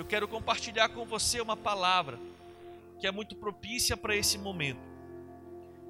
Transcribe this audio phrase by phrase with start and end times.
[0.00, 2.18] eu quero compartilhar com você uma palavra
[2.98, 4.80] que é muito propícia para esse momento.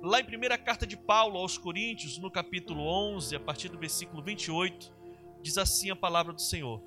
[0.03, 4.21] Lá em primeira carta de Paulo aos Coríntios, no capítulo 11, a partir do versículo
[4.21, 4.93] 28,
[5.41, 6.83] diz assim a palavra do Senhor: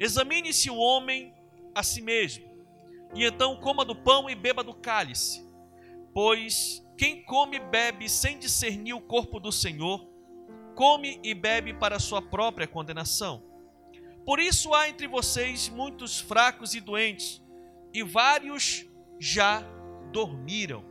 [0.00, 1.34] Examine-se o homem
[1.74, 2.48] a si mesmo,
[3.14, 5.46] e então coma do pão e beba do cálice,
[6.14, 10.08] pois quem come e bebe sem discernir o corpo do Senhor,
[10.74, 13.47] come e bebe para sua própria condenação.
[14.28, 17.42] Por isso há entre vocês muitos fracos e doentes,
[17.94, 18.84] e vários
[19.18, 19.62] já
[20.12, 20.84] dormiram.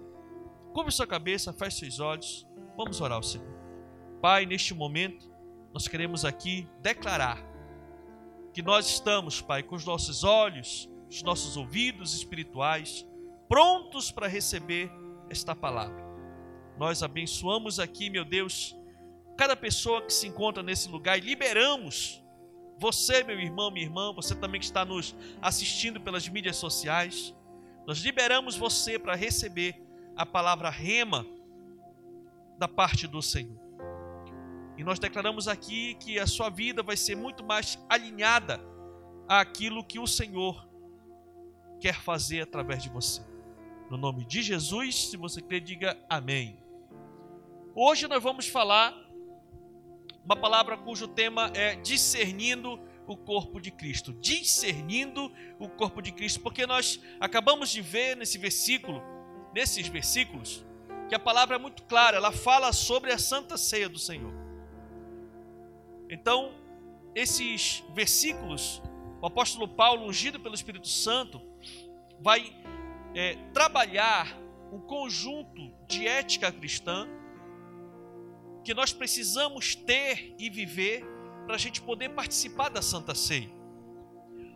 [0.73, 3.45] Cubra sua cabeça, feche seus olhos, vamos orar ao Senhor.
[4.23, 5.31] Pai, neste momento,
[5.71, 7.37] nós queremos aqui declarar
[8.51, 13.05] que nós estamos, Pai, com os nossos olhos, os nossos ouvidos espirituais
[13.47, 14.89] prontos para receber
[15.29, 16.03] esta palavra.
[16.75, 18.75] Nós abençoamos aqui, meu Deus,
[19.37, 22.25] cada pessoa que se encontra nesse lugar e liberamos
[22.79, 27.35] você, meu irmão, minha irmã, você também que está nos assistindo pelas mídias sociais,
[27.85, 29.81] nós liberamos você para receber
[30.15, 31.25] a palavra rema
[32.57, 33.57] da parte do Senhor.
[34.77, 38.61] E nós declaramos aqui que a sua vida vai ser muito mais alinhada
[39.27, 40.67] àquilo que o Senhor
[41.79, 43.21] quer fazer através de você.
[43.89, 46.59] No nome de Jesus, se você crê, diga amém.
[47.73, 48.93] Hoje nós vamos falar
[50.27, 54.11] uma palavra cujo tema é discernindo o corpo de Cristo.
[54.11, 59.01] Discernindo o corpo de Cristo, porque nós acabamos de ver nesse versículo,
[59.55, 60.65] nesses versículos,
[61.07, 64.33] que a palavra é muito clara, ela fala sobre a santa ceia do Senhor.
[66.09, 66.53] Então,
[67.15, 68.81] esses versículos,
[69.21, 71.41] o apóstolo Paulo, ungido pelo Espírito Santo,
[72.19, 72.53] vai
[73.15, 74.37] é, trabalhar
[74.73, 77.07] um conjunto de ética cristã
[78.67, 81.01] que nós precisamos ter e viver
[81.45, 83.49] para a gente poder participar da Santa Ceia.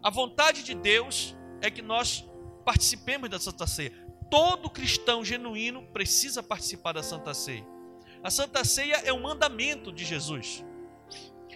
[0.03, 2.29] A vontade de Deus é que nós
[2.65, 3.93] participemos da Santa Ceia.
[4.29, 7.65] Todo cristão genuíno precisa participar da Santa Ceia.
[8.21, 10.61] A Santa Ceia é um mandamento de Jesus.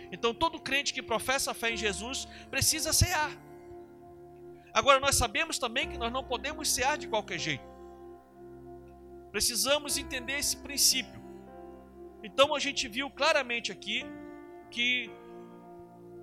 [0.10, 3.38] Então todo crente que professa a fé em Jesus precisa cear.
[4.74, 7.66] Agora nós sabemos também que nós não podemos cear de qualquer jeito.
[9.30, 11.25] Precisamos entender esse princípio.
[12.26, 14.04] Então a gente viu claramente aqui
[14.72, 15.12] que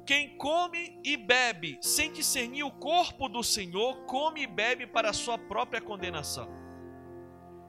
[0.04, 5.12] quem come e bebe sem discernir o corpo do Senhor, come e bebe para a
[5.12, 6.48] sua própria condenação.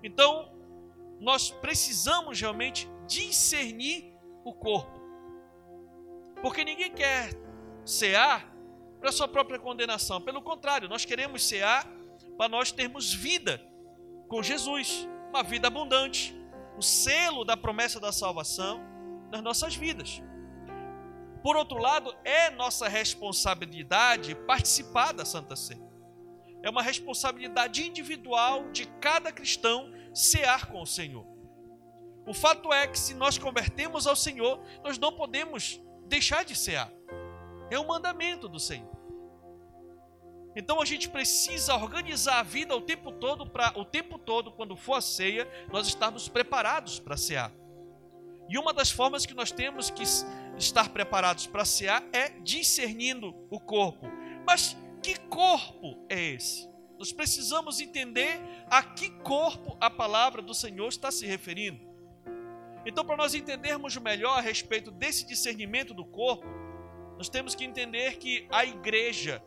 [0.02, 0.52] Então,
[1.20, 4.12] nós precisamos realmente discernir
[4.44, 5.00] o corpo.
[6.42, 7.30] Porque ninguém quer
[7.86, 8.52] cear
[9.00, 10.20] para a sua própria condenação.
[10.20, 11.88] Pelo contrário, nós queremos cear
[12.36, 13.62] para nós termos vida
[14.28, 16.36] com Jesus, uma vida abundante,
[16.78, 18.82] o selo da promessa da salvação
[19.32, 20.22] nas nossas vidas.
[21.42, 25.84] Por outro lado, é nossa responsabilidade participar da Santa Ceia.
[26.62, 31.26] É uma responsabilidade individual de cada cristão cear com o Senhor.
[32.26, 36.90] O fato é que se nós convertemos ao Senhor, nós não podemos deixar de cear.
[37.70, 38.93] É um mandamento do Senhor.
[40.56, 44.76] Então a gente precisa organizar a vida o tempo todo para o tempo todo quando
[44.76, 47.52] for a ceia, nós estarmos preparados para cear.
[48.50, 50.04] E uma das formas que nós temos que
[50.58, 54.06] estar preparados para cear é discernindo o corpo.
[54.46, 56.70] Mas que corpo é esse?
[57.00, 58.40] Nós precisamos entender
[58.70, 61.80] a que corpo a palavra do Senhor está se referindo.
[62.86, 66.46] Então, para nós entendermos melhor a respeito desse discernimento do corpo,
[67.18, 69.44] nós temos que entender que a igreja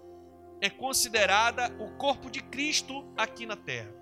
[0.61, 3.93] é considerada o corpo de Cristo aqui na terra.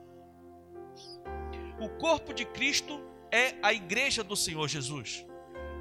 [1.80, 3.00] O corpo de Cristo
[3.30, 5.26] é a igreja do Senhor Jesus.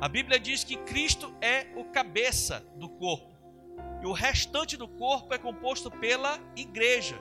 [0.02, 3.32] A Bíblia diz que Cristo é o cabeça do corpo.
[4.02, 7.16] E o restante do corpo é composto pela igreja.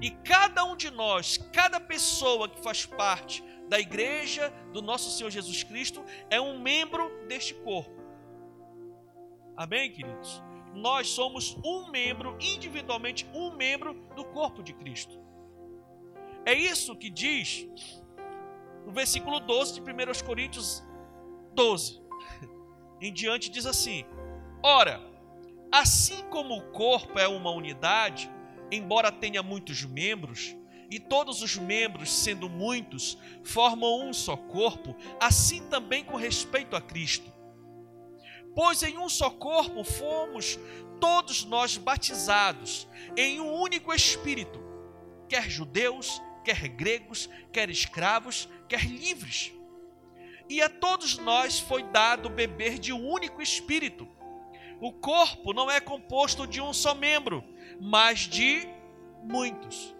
[0.00, 5.30] E cada um de nós, cada pessoa que faz parte da igreja do nosso Senhor
[5.30, 8.02] Jesus Cristo é um membro deste corpo.
[9.56, 10.42] Amém, queridos?
[10.74, 15.20] Nós somos um membro, individualmente, um membro do corpo de Cristo.
[16.44, 17.68] É isso que diz
[18.84, 20.82] no versículo 12 de 1 Coríntios
[21.54, 22.00] 12.
[23.00, 24.04] Em diante diz assim:
[24.62, 25.00] Ora,
[25.70, 28.30] assim como o corpo é uma unidade,
[28.70, 30.56] embora tenha muitos membros,
[30.90, 36.82] e todos os membros, sendo muitos, formam um só corpo, assim também com respeito a
[36.82, 37.32] Cristo.
[38.54, 40.58] Pois em um só corpo fomos
[41.00, 44.62] todos nós batizados, em um único Espírito,
[45.28, 49.52] quer judeus, quer gregos, quer escravos, quer livres.
[50.48, 54.06] E a todos nós foi dado beber de um único Espírito
[54.82, 57.44] o corpo não é composto de um só membro,
[57.80, 58.68] mas de
[59.22, 59.94] muitos.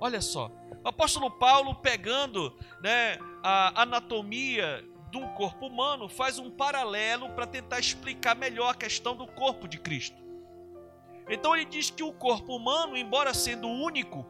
[0.00, 0.50] Olha só,
[0.82, 2.52] o apóstolo Paulo, pegando
[2.82, 4.84] né, a anatomia
[5.18, 9.78] um corpo humano, faz um paralelo para tentar explicar melhor a questão do corpo de
[9.78, 10.22] Cristo.
[11.28, 14.26] Então ele diz que o corpo humano, embora sendo único,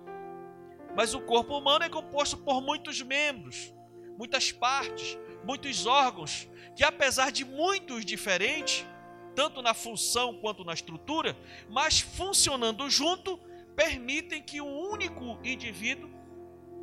[0.95, 3.73] mas o corpo humano é composto por muitos membros,
[4.19, 8.87] muitas partes, muitos órgãos, que apesar de muitos diferentes,
[9.35, 11.37] tanto na função quanto na estrutura,
[11.69, 13.39] mas funcionando junto,
[13.75, 16.11] permitem que um único indivíduo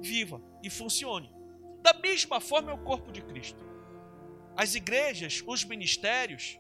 [0.02, 1.32] viva e funcione.
[1.82, 3.69] Da mesma forma é o corpo de Cristo.
[4.56, 6.60] As igrejas, os ministérios,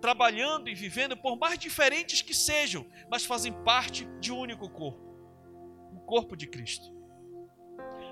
[0.00, 5.10] trabalhando e vivendo, por mais diferentes que sejam, mas fazem parte de um único corpo
[5.92, 6.92] o corpo de Cristo.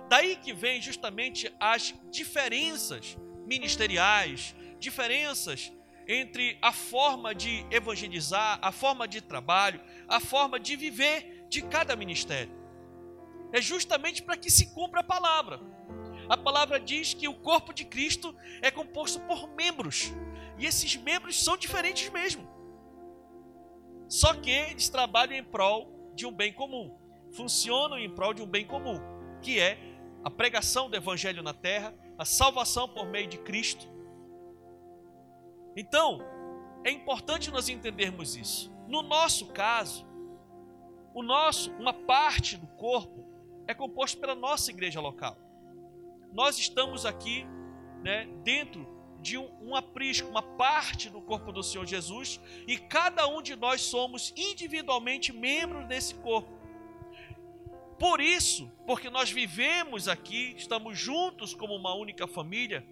[0.08, 3.16] Daí que vem justamente as diferenças
[3.46, 5.72] ministeriais, diferenças
[6.06, 11.94] entre a forma de evangelizar, a forma de trabalho, a forma de viver de cada
[11.94, 12.56] ministério.
[13.52, 15.60] É justamente para que se cumpra a palavra.
[16.28, 20.12] A palavra diz que o corpo de Cristo é composto por membros,
[20.58, 22.46] e esses membros são diferentes mesmo.
[24.08, 26.96] Só que eles trabalham em prol de um bem comum,
[27.32, 29.00] funcionam em prol de um bem comum,
[29.40, 29.78] que é
[30.24, 33.98] a pregação do evangelho na terra, a salvação por meio de Cristo
[35.80, 36.18] então,
[36.84, 38.68] é importante nós entendermos isso.
[38.88, 40.04] No nosso caso,
[41.14, 43.24] o nosso, uma parte do corpo
[43.64, 45.38] é composto pela nossa igreja local.
[46.32, 47.46] Nós estamos aqui,
[48.02, 48.86] né, dentro
[49.20, 53.56] de um, um aprisco, uma parte do corpo do Senhor Jesus, e cada um de
[53.56, 56.56] nós somos individualmente membros desse corpo.
[57.98, 62.86] Por isso, porque nós vivemos aqui, estamos juntos como uma única família,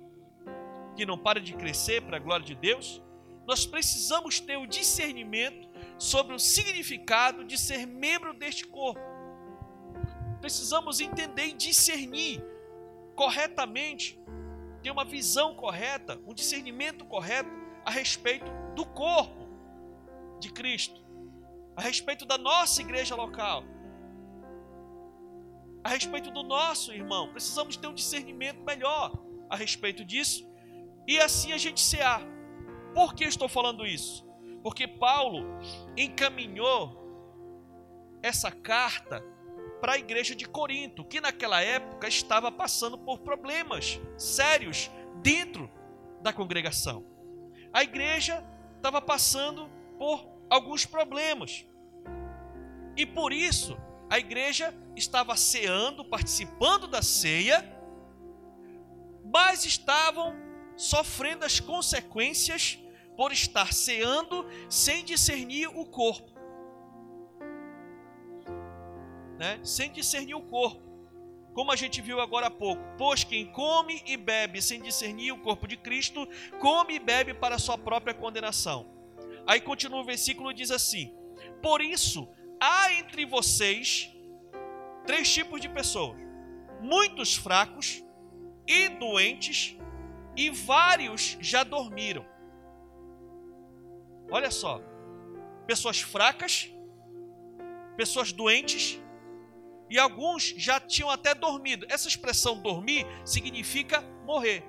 [0.96, 3.00] que não para de crescer para a glória de Deus,
[3.46, 9.00] nós precisamos ter o discernimento sobre o significado de ser membro deste corpo.
[10.40, 12.42] Precisamos entender e discernir
[13.16, 14.20] corretamente,
[14.82, 17.50] ter uma visão correta, um discernimento correto
[17.84, 19.48] a respeito do corpo
[20.38, 21.02] de Cristo,
[21.74, 23.64] a respeito da nossa igreja local,
[25.82, 27.32] a respeito do nosso irmão.
[27.32, 29.12] Precisamos ter um discernimento melhor
[29.48, 30.46] a respeito disso
[31.06, 32.22] e assim a gente cear.
[32.94, 34.26] Por que estou falando isso?
[34.62, 35.44] Porque Paulo
[35.96, 37.06] encaminhou
[38.22, 39.22] essa carta
[39.80, 44.90] para a igreja de Corinto, que naquela época estava passando por problemas sérios
[45.22, 45.70] dentro
[46.22, 47.04] da congregação.
[47.72, 48.44] A igreja
[48.76, 51.66] estava passando por alguns problemas.
[52.96, 53.76] E por isso,
[54.08, 57.64] a igreja estava ceando, participando da ceia,
[59.24, 60.34] mas estavam
[60.76, 62.78] sofrendo as consequências
[63.16, 66.35] por estar ceando sem discernir o corpo.
[69.38, 69.60] Né?
[69.62, 70.86] Sem discernir o corpo.
[71.52, 72.82] Como a gente viu agora há pouco.
[72.98, 76.28] Pois quem come e bebe sem discernir o corpo de Cristo,
[76.60, 78.86] come e bebe para sua própria condenação.
[79.46, 81.14] Aí continua o versículo e diz assim:
[81.62, 82.28] Por isso
[82.60, 84.14] há entre vocês
[85.06, 86.18] três tipos de pessoas:
[86.80, 88.04] muitos fracos
[88.66, 89.76] e doentes
[90.36, 92.26] e vários já dormiram.
[94.30, 94.82] Olha só,
[95.66, 96.70] pessoas fracas,
[97.96, 99.00] pessoas doentes
[99.88, 101.86] e alguns já tinham até dormido.
[101.88, 104.64] Essa expressão dormir significa morrer.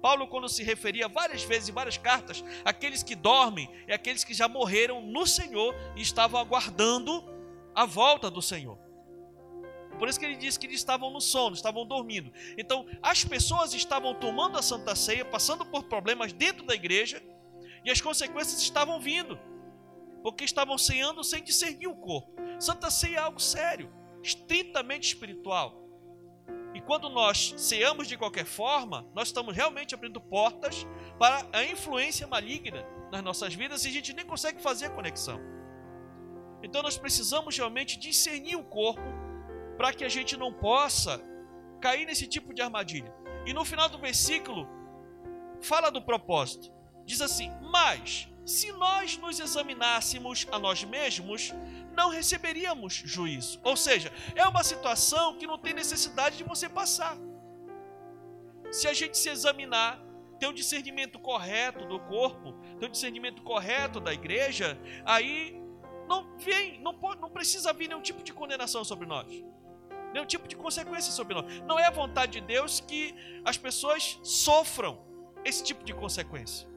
[0.00, 4.34] Paulo, quando se referia várias vezes em várias cartas, aqueles que dormem e aqueles que
[4.34, 7.24] já morreram no Senhor e estavam aguardando
[7.74, 8.76] a volta do Senhor.
[9.98, 12.32] Por isso que ele diz que eles estavam no sono, estavam dormindo.
[12.58, 17.22] Então, as pessoas estavam tomando a Santa Ceia, passando por problemas dentro da igreja,
[17.84, 19.38] e as consequências estavam vindo,
[20.22, 22.32] porque estavam ceando sem discernir o corpo.
[22.58, 25.82] Santa Ceia é algo sério, estritamente espiritual.
[26.74, 30.86] E quando nós ceamos de qualquer forma, nós estamos realmente abrindo portas
[31.18, 35.38] para a influência maligna nas nossas vidas e a gente nem consegue fazer a conexão.
[36.62, 39.02] Então nós precisamos realmente discernir o corpo
[39.76, 41.20] para que a gente não possa
[41.80, 43.12] cair nesse tipo de armadilha.
[43.44, 44.66] E no final do versículo,
[45.60, 46.72] fala do propósito.
[47.04, 51.52] Diz assim: Mas, se nós nos examinássemos a nós mesmos,
[51.94, 53.60] não receberíamos juízo.
[53.62, 57.16] Ou seja, é uma situação que não tem necessidade de você passar.
[58.70, 60.02] Se a gente se examinar,
[60.38, 65.60] ter um discernimento correto do corpo, ter um discernimento correto da igreja, aí
[66.08, 69.42] não vem, não, pode, não precisa vir nenhum tipo de condenação sobre nós
[70.12, 71.60] nenhum tipo de consequência sobre nós.
[71.62, 75.02] Não é a vontade de Deus que as pessoas sofram
[75.44, 76.68] esse tipo de consequência.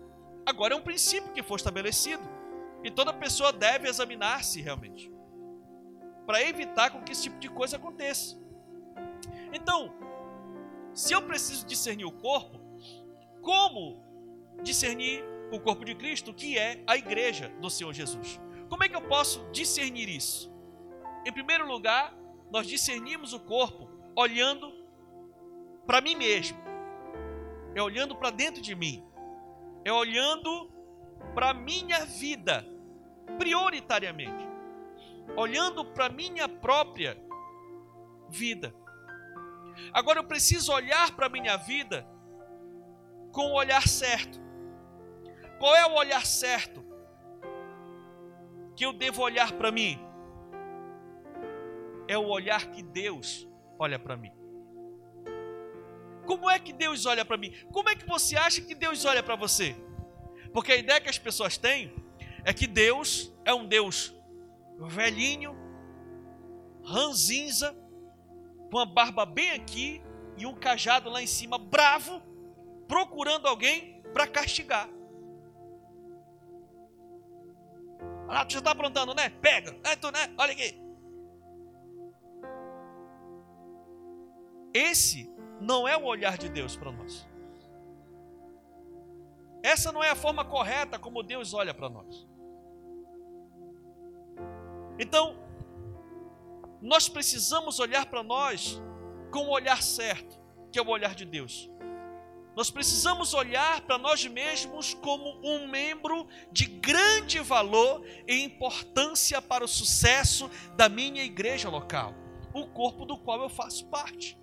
[0.45, 2.23] Agora é um princípio que foi estabelecido.
[2.83, 5.11] E toda pessoa deve examinar-se realmente.
[6.25, 8.37] Para evitar com que esse tipo de coisa aconteça.
[9.51, 9.93] Então,
[10.93, 12.59] se eu preciso discernir o corpo,
[13.41, 14.03] como
[14.61, 18.39] discernir o corpo de Cristo, que é a igreja do Senhor Jesus?
[18.69, 20.53] Como é que eu posso discernir isso?
[21.25, 22.15] Em primeiro lugar,
[22.51, 24.71] nós discernimos o corpo olhando
[25.85, 26.57] para mim mesmo,
[27.75, 29.03] é olhando para dentro de mim,
[29.85, 30.71] é olhando
[31.35, 32.65] para a minha vida,
[33.37, 34.45] prioritariamente,
[35.37, 37.15] olhando para a minha própria
[38.27, 38.73] vida.
[39.93, 42.07] Agora eu preciso olhar para a minha vida
[43.31, 44.41] com o olhar certo.
[45.59, 46.83] Qual é o olhar certo
[48.75, 49.99] que eu devo olhar para mim?
[52.07, 54.44] É o olhar que Deus olha para mim.
[56.25, 57.53] Como é que Deus olha para mim?
[57.71, 59.75] Como é que você acha que Deus olha para você?
[60.53, 61.93] Porque a ideia que as pessoas têm
[62.43, 64.13] é que Deus é um Deus
[64.79, 65.55] velhinho,
[66.83, 67.75] ranzinza,
[68.71, 70.01] com a barba bem aqui
[70.37, 72.21] e um cajado lá em cima, bravo,
[72.87, 74.89] procurando alguém para castigar.
[78.27, 79.29] Ah, tu já está aprontando, né?
[79.29, 80.33] Pega, é tu, né?
[80.37, 80.81] Olha aqui.
[84.73, 85.29] Esse
[85.59, 87.27] não é o olhar de Deus para nós.
[89.63, 92.27] Essa não é a forma correta como Deus olha para nós.
[94.99, 95.37] Então,
[96.81, 98.81] nós precisamos olhar para nós
[99.31, 100.39] com o olhar certo,
[100.71, 101.69] que é o olhar de Deus.
[102.55, 109.65] Nós precisamos olhar para nós mesmos como um membro de grande valor e importância para
[109.65, 112.13] o sucesso da minha igreja local,
[112.53, 114.37] o corpo do qual eu faço parte.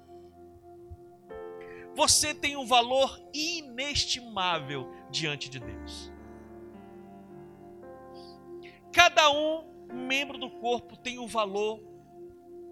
[1.95, 6.11] Você tem um valor inestimável diante de Deus.
[8.93, 11.83] Cada um membro do corpo tem um valor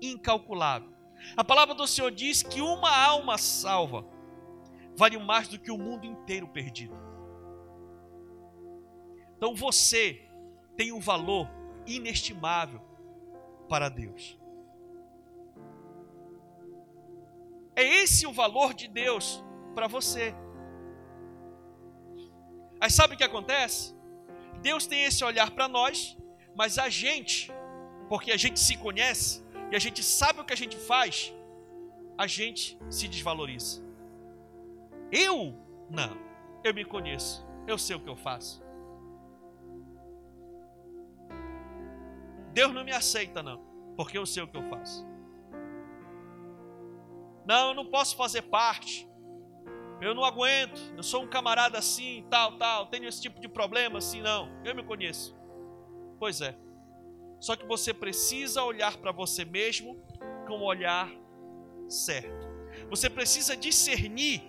[0.00, 0.90] incalculável.
[1.36, 4.06] A palavra do Senhor diz que uma alma salva
[4.96, 6.94] vale mais do que o mundo inteiro perdido.
[9.36, 10.28] Então você
[10.76, 11.48] tem um valor
[11.86, 12.80] inestimável
[13.68, 14.39] para Deus.
[17.74, 19.42] É esse o valor de Deus
[19.74, 20.34] para você.
[22.80, 23.94] Aí sabe o que acontece?
[24.62, 26.16] Deus tem esse olhar para nós,
[26.54, 27.50] mas a gente,
[28.08, 31.32] porque a gente se conhece e a gente sabe o que a gente faz,
[32.16, 33.82] a gente se desvaloriza.
[35.12, 35.54] Eu
[35.88, 36.16] não,
[36.62, 38.62] eu me conheço, eu sei o que eu faço.
[42.52, 43.62] Deus não me aceita, não,
[43.96, 45.09] porque eu sei o que eu faço.
[47.46, 49.08] Não, eu não posso fazer parte.
[50.00, 50.80] Eu não aguento.
[50.96, 52.86] Eu sou um camarada assim, tal, tal.
[52.86, 54.48] Tenho esse tipo de problema assim, não.
[54.64, 55.36] Eu me conheço.
[56.18, 56.56] Pois é.
[57.38, 59.96] Só que você precisa olhar para você mesmo
[60.46, 61.10] com o olhar
[61.88, 62.48] certo.
[62.88, 64.42] Você precisa discernir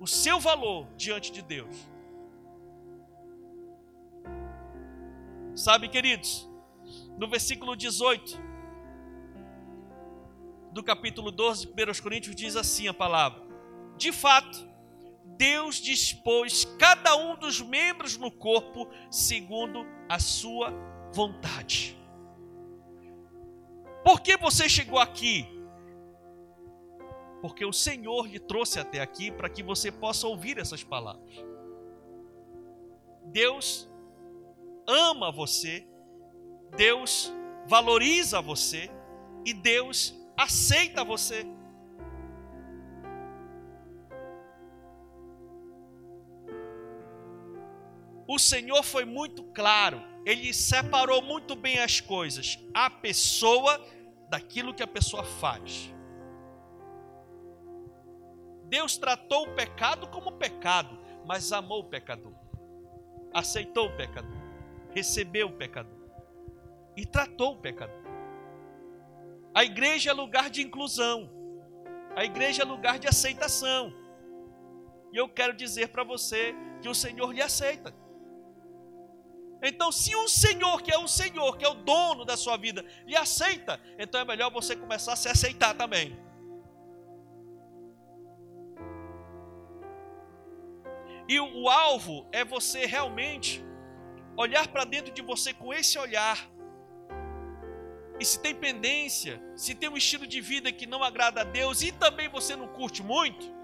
[0.00, 1.76] o seu valor diante de Deus.
[5.54, 6.48] Sabe, queridos,
[7.16, 8.38] no versículo 18,
[10.76, 13.42] do capítulo 12 de 1 Coríntios diz assim a palavra:
[13.96, 14.68] De fato,
[15.24, 20.70] Deus dispôs cada um dos membros no corpo segundo a sua
[21.14, 21.96] vontade.
[24.04, 25.48] Por que você chegou aqui?
[27.40, 31.42] Porque o Senhor lhe trouxe até aqui para que você possa ouvir essas palavras.
[33.24, 33.88] Deus
[34.86, 35.86] ama você,
[36.76, 37.32] Deus
[37.66, 38.90] valoriza você
[39.44, 41.46] e Deus aceita você.
[48.28, 53.80] O Senhor foi muito claro, ele separou muito bem as coisas, a pessoa
[54.28, 55.94] daquilo que a pessoa faz.
[58.64, 62.34] Deus tratou o pecado como pecado, mas amou o pecador,
[63.32, 64.36] aceitou o pecador,
[64.90, 65.96] recebeu o pecador
[66.96, 68.05] e tratou o pecador.
[69.58, 71.30] A igreja é lugar de inclusão.
[72.14, 73.90] A igreja é lugar de aceitação.
[75.14, 77.94] E eu quero dizer para você que o Senhor lhe aceita.
[79.62, 82.84] Então, se o Senhor, que é o Senhor, que é o dono da sua vida,
[83.06, 86.14] lhe aceita, então é melhor você começar a se aceitar também.
[91.26, 93.64] E o, alvo é você realmente
[94.36, 96.46] olhar para dentro de você com esse olhar
[98.18, 101.82] e se tem pendência, se tem um estilo de vida que não agrada a Deus
[101.82, 103.54] e também você não curte muito,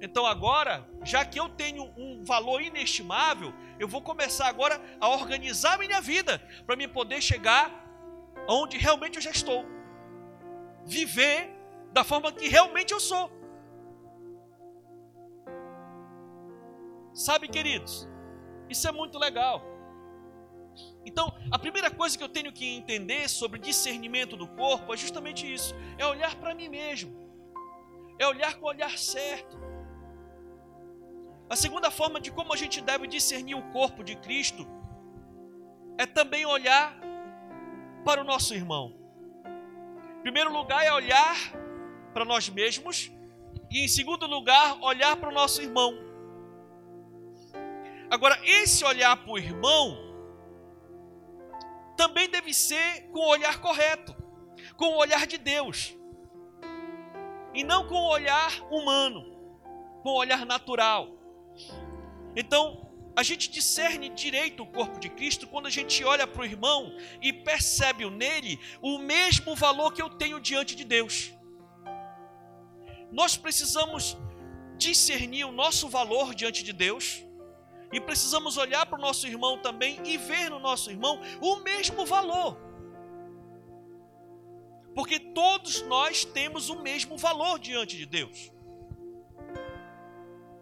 [0.00, 5.74] Então agora, já que eu tenho um valor inestimável, eu vou começar agora a organizar
[5.74, 7.70] a minha vida para me poder chegar
[8.48, 9.64] onde realmente eu já estou.
[10.84, 11.50] Viver
[11.92, 13.30] da forma que realmente eu sou.
[17.14, 18.08] Sabe, queridos,
[18.68, 19.73] isso é muito legal.
[21.06, 25.52] Então, a primeira coisa que eu tenho que entender sobre discernimento do corpo é justamente
[25.52, 27.12] isso: é olhar para mim mesmo,
[28.18, 29.58] é olhar com o olhar certo.
[31.48, 34.66] A segunda forma de como a gente deve discernir o corpo de Cristo
[35.98, 36.98] é também olhar
[38.04, 38.94] para o nosso irmão.
[40.18, 41.36] Em primeiro lugar, é olhar
[42.14, 43.12] para nós mesmos,
[43.70, 45.94] e em segundo lugar, olhar para o nosso irmão.
[48.10, 50.03] Agora, esse olhar para o irmão
[51.96, 54.14] também deve ser com o olhar correto,
[54.76, 55.96] com o olhar de Deus,
[57.52, 59.24] e não com o olhar humano,
[60.02, 61.08] com o olhar natural.
[62.36, 62.84] Então,
[63.16, 66.96] a gente discerne direito o corpo de Cristo quando a gente olha para o irmão
[67.22, 71.32] e percebe nele o mesmo valor que eu tenho diante de Deus.
[73.12, 74.16] Nós precisamos
[74.76, 77.23] discernir o nosso valor diante de Deus
[77.94, 82.04] e precisamos olhar para o nosso irmão também e ver no nosso irmão o mesmo
[82.04, 82.58] valor.
[84.96, 88.52] Porque todos nós temos o mesmo valor diante de Deus.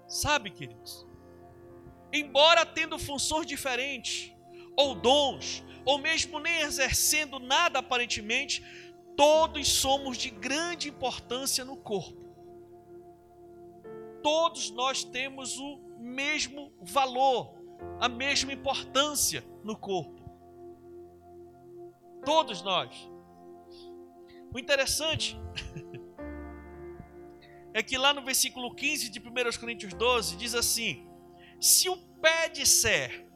[0.06, 1.06] Sabe, queridos?
[2.12, 4.30] Embora tendo funções diferentes,
[4.76, 8.62] ou dons, ou mesmo nem exercendo nada aparentemente,
[9.16, 12.20] todos somos de grande importância no corpo.
[14.22, 17.54] Todos nós temos o mesmo valor,
[18.00, 20.20] a mesma importância no corpo.
[22.24, 23.10] Todos nós.
[24.52, 25.40] O interessante
[27.72, 31.08] é que lá no versículo 15 de 1 Coríntios 12 diz assim:
[31.60, 33.26] Se o pé disser,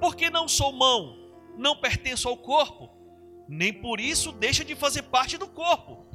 [0.00, 1.16] porque não sou mão,
[1.56, 2.90] não pertenço ao corpo,
[3.48, 6.06] nem por isso deixa de fazer parte do corpo.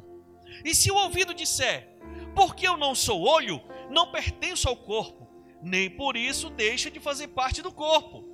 [0.64, 1.96] E se o ouvido disser,
[2.34, 5.25] porque eu não sou olho, não pertenço ao corpo,
[5.62, 8.24] nem por isso deixa de fazer parte do corpo.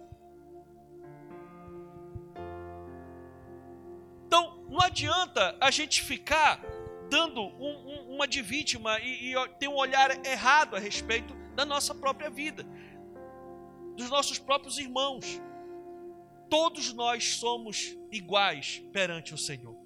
[4.26, 6.60] Então, não adianta a gente ficar
[7.10, 11.64] dando um, um, uma de vítima e, e ter um olhar errado a respeito da
[11.64, 12.66] nossa própria vida,
[13.96, 15.40] dos nossos próprios irmãos.
[16.48, 19.76] Todos nós somos iguais perante o Senhor.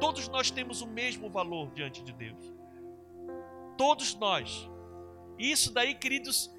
[0.00, 2.44] Todos nós temos o mesmo valor diante de Deus.
[3.76, 4.68] Todos nós.
[5.38, 6.50] Isso daí, queridos,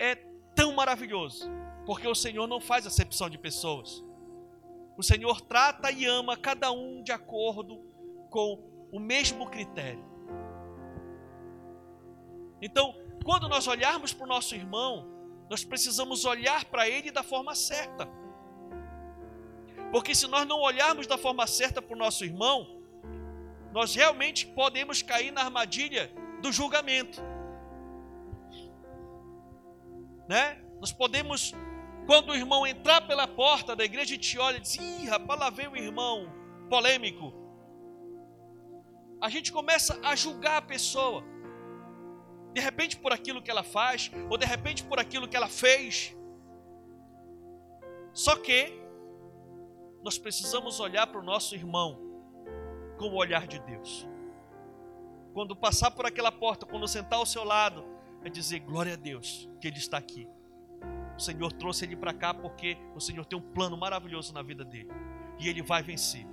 [0.00, 0.14] é
[0.56, 1.48] tão maravilhoso,
[1.84, 4.02] porque o Senhor não faz acepção de pessoas.
[4.96, 7.78] O Senhor trata e ama cada um de acordo
[8.30, 10.04] com o mesmo critério.
[12.62, 15.06] Então, quando nós olharmos para o nosso irmão,
[15.50, 18.08] nós precisamos olhar para ele da forma certa.
[19.92, 22.80] Porque se nós não olharmos da forma certa para o nosso irmão,
[23.72, 26.10] nós realmente podemos cair na armadilha
[26.40, 27.20] do julgamento
[30.30, 30.62] né?
[30.78, 31.52] Nós podemos,
[32.06, 35.40] quando o irmão entrar pela porta da igreja, a gente olha e diz: ih, rapaz,
[35.40, 36.32] lá veio o irmão
[36.68, 37.34] polêmico.
[39.20, 41.24] A gente começa a julgar a pessoa,
[42.54, 46.16] de repente por aquilo que ela faz, ou de repente por aquilo que ela fez.
[48.12, 48.80] Só que
[50.00, 51.98] nós precisamos olhar para o nosso irmão
[52.98, 54.08] com o olhar de Deus.
[55.34, 57.89] Quando passar por aquela porta, quando sentar ao seu lado,
[58.24, 60.28] é dizer glória a Deus que Ele está aqui.
[61.16, 64.64] O Senhor trouxe ele para cá porque o Senhor tem um plano maravilhoso na vida
[64.64, 64.88] dele
[65.38, 66.26] e ele vai vencer.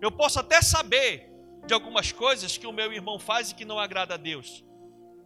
[0.00, 1.32] Eu posso até saber
[1.66, 4.64] de algumas coisas que o meu irmão faz e que não agrada a Deus,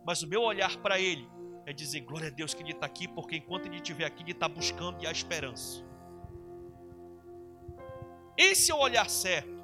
[0.06, 1.28] mas o meu olhar para ele
[1.66, 4.32] é dizer glória a Deus que ele está aqui, porque enquanto ele estiver aqui, ele
[4.32, 5.84] está buscando a esperança.
[8.38, 9.55] Esse é o olhar certo.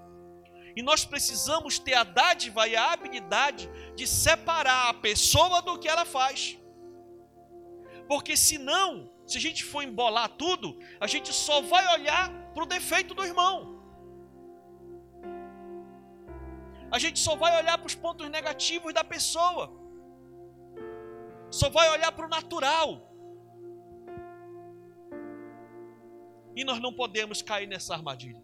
[0.75, 5.89] E nós precisamos ter a dádiva e a habilidade de separar a pessoa do que
[5.89, 6.59] ela faz.
[8.09, 12.67] Porque senão, se a gente for embolar tudo, a gente só vai olhar para o
[12.67, 13.83] defeito do irmão.
[16.91, 19.73] A gente só vai olhar para os pontos negativos da pessoa.
[21.51, 23.11] Só vai olhar para o natural.
[26.55, 28.42] E nós não podemos cair nessa armadilha.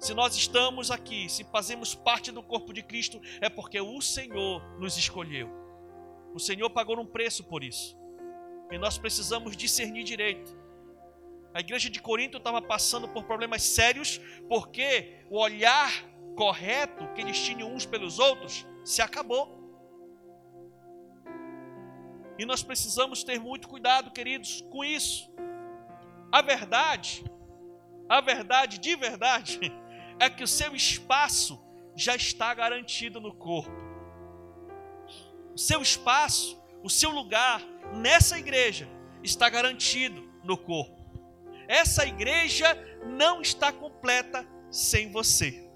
[0.00, 4.62] Se nós estamos aqui, se fazemos parte do corpo de Cristo, é porque o Senhor
[4.78, 5.50] nos escolheu.
[6.34, 7.98] O Senhor pagou um preço por isso.
[8.70, 10.58] E nós precisamos discernir direito.
[11.52, 15.90] A igreja de Corinto estava passando por problemas sérios porque o olhar
[16.34, 19.60] correto que eles tinham uns pelos outros se acabou.
[22.38, 25.30] E nós precisamos ter muito cuidado, queridos, com isso.
[26.32, 27.22] A verdade,
[28.08, 29.60] a verdade de verdade,
[30.20, 31.58] é que o seu espaço
[31.96, 33.72] já está garantido no corpo.
[35.54, 37.62] O seu espaço, o seu lugar
[37.94, 38.86] nessa igreja
[39.22, 41.00] está garantido no corpo.
[41.66, 45.66] Essa igreja não está completa sem você.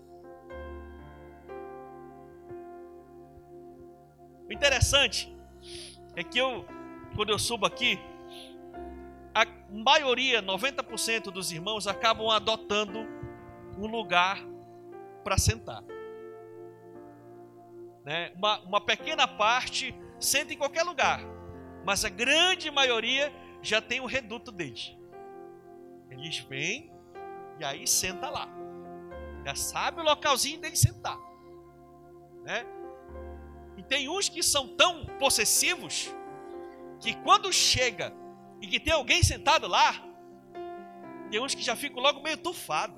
[4.47, 5.35] O interessante
[6.15, 6.67] é que eu,
[7.17, 7.99] quando eu subo aqui,
[9.35, 13.14] a maioria, 90% dos irmãos acabam adotando
[13.79, 14.39] um lugar
[15.23, 15.83] para sentar.
[18.05, 18.33] Né?
[18.37, 21.21] Uma, uma pequena parte senta em qualquer lugar,
[21.85, 23.33] mas a grande maioria
[23.63, 24.97] já tem o reduto deles.
[26.11, 26.93] Eles vêm
[27.59, 28.49] e aí senta lá.
[29.45, 31.19] Já sabe o localzinho dele sentar.
[32.43, 32.65] Né?
[33.77, 36.15] E tem uns que são tão possessivos
[37.01, 38.13] que quando chega
[38.61, 39.95] e que tem alguém sentado lá,
[41.31, 42.95] tem uns que já ficam logo meio tufado.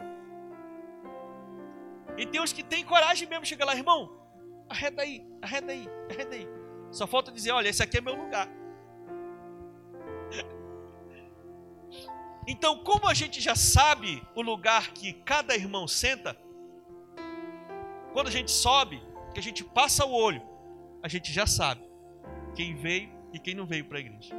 [2.17, 4.11] E tem que tem coragem mesmo de chegar lá, irmão,
[4.69, 6.49] arreda aí, arreda aí, arreda aí.
[6.91, 8.49] Só falta dizer, olha, esse aqui é meu lugar.
[12.49, 16.41] Então, como a gente já sabe o lugar que cada irmão senta,
[18.13, 19.03] quando a gente sobe,
[19.35, 20.41] que a gente passa o olho,
[21.03, 21.83] a gente já sabe
[22.55, 24.33] quem veio e quem não veio para a igreja.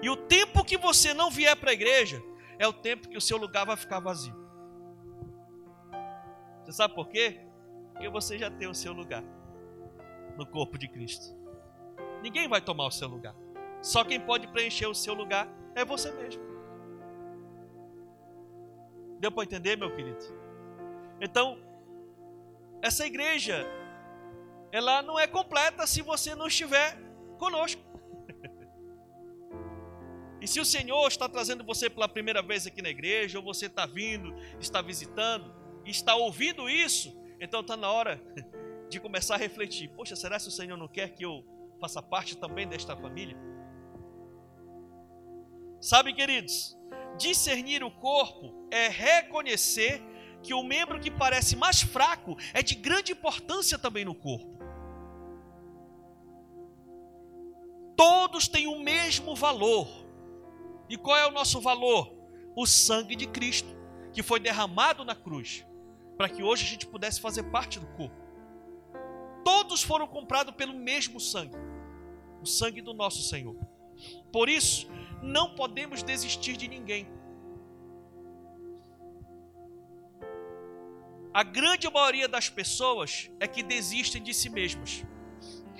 [0.00, 2.22] E o tempo que você não vier para a igreja
[2.60, 4.47] é o tempo que o seu lugar vai ficar vazio.
[6.68, 7.40] Você sabe por quê?
[7.94, 9.24] Porque você já tem o seu lugar
[10.36, 11.34] no corpo de Cristo.
[12.22, 13.34] Ninguém vai tomar o seu lugar.
[13.80, 16.42] Só quem pode preencher o seu lugar é você mesmo.
[19.18, 20.18] Deu para entender, meu querido?
[21.22, 21.58] Então,
[22.82, 23.66] essa igreja,
[24.70, 26.98] ela não é completa se você não estiver
[27.38, 27.80] conosco.
[30.40, 33.66] E se o Senhor está trazendo você pela primeira vez aqui na igreja, ou você
[33.66, 35.52] está vindo, está visitando,
[35.90, 38.20] está ouvindo isso, então está na hora
[38.88, 41.44] de começar a refletir: poxa, será que o Senhor não quer que eu
[41.80, 43.36] faça parte também desta família?
[45.80, 46.76] Sabe, queridos,
[47.16, 50.02] discernir o corpo é reconhecer
[50.42, 54.58] que o membro que parece mais fraco é de grande importância também no corpo.
[57.96, 59.88] Todos têm o mesmo valor.
[60.88, 62.12] E qual é o nosso valor?
[62.56, 63.68] O sangue de Cristo,
[64.12, 65.66] que foi derramado na cruz,
[66.18, 68.16] para que hoje a gente pudesse fazer parte do corpo.
[69.44, 71.56] Todos foram comprados pelo mesmo sangue,
[72.42, 73.56] o sangue do nosso Senhor.
[74.32, 74.88] Por isso,
[75.22, 77.06] não podemos desistir de ninguém.
[81.32, 85.04] A grande maioria das pessoas é que desistem de si mesmas.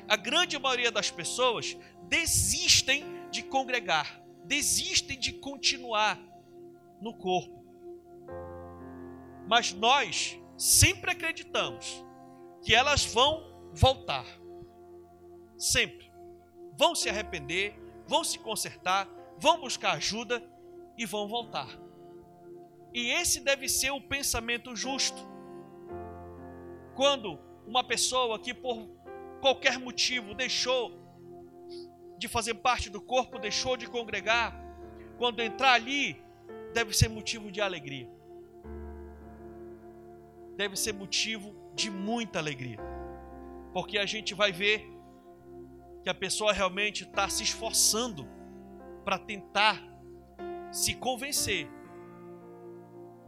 [0.07, 6.17] A grande maioria das pessoas desistem de congregar, desistem de continuar
[7.01, 7.58] no corpo.
[9.49, 12.05] Mas nós sempre acreditamos
[12.63, 14.27] que elas vão voltar.
[15.57, 16.13] Sempre.
[16.77, 17.75] Vão se arrepender,
[18.07, 19.09] vão se consertar,
[19.39, 20.47] vão buscar ajuda
[20.99, 21.69] e vão voltar.
[22.93, 25.27] E esse deve ser o pensamento justo.
[26.95, 28.87] Quando uma pessoa que por
[29.41, 30.93] qualquer motivo deixou
[32.19, 34.55] de fazer parte do corpo, deixou de congregar,
[35.17, 36.21] quando entrar ali,
[36.75, 38.18] deve ser motivo de alegria.
[40.59, 42.79] Deve ser motivo de muita alegria.
[43.73, 44.85] Porque a gente vai ver
[46.03, 48.29] que a pessoa realmente está se esforçando
[49.05, 49.81] para tentar
[50.73, 51.71] se convencer